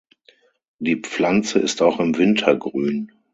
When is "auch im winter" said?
1.83-2.55